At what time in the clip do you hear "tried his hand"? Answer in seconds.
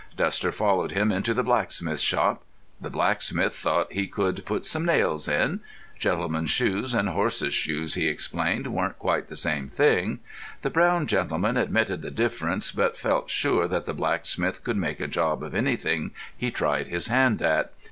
16.49-17.43